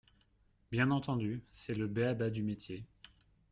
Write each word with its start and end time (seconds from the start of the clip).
Bien 0.71 0.89
entendu, 0.89 1.43
c’est 1.51 1.75
le 1.75 1.85
b-a 1.87 2.15
ba 2.15 2.31
du 2.31 2.41
métier. 2.41 2.85